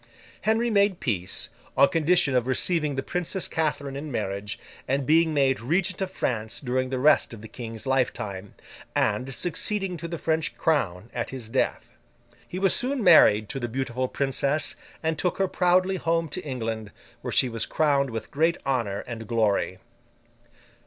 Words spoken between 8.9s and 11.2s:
and succeeding to the French crown